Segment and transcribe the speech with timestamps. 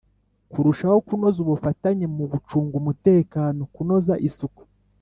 [0.51, 4.61] Kurushaho kunoza ubufatanye mu gucunga umutekano kunoza isuku